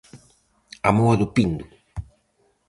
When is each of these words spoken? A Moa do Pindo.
A 0.87 0.89
Moa 0.97 1.15
do 1.21 1.27
Pindo. 1.35 1.65